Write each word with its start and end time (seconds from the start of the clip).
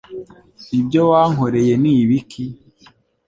ibyo 0.79 1.01
wankoreye 1.11 1.73
ni 1.81 1.91
ibiki 2.01 2.43